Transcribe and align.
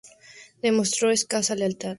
Demostró 0.63 1.11
escasa 1.11 1.53
lealtad 1.53 1.59
al 1.59 1.71
emperador. 1.73 1.89